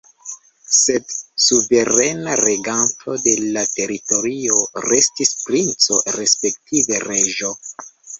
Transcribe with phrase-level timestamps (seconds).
[0.75, 1.11] Sed
[1.47, 7.53] suverena reganto de la teritorio restis princo, respektive reĝo.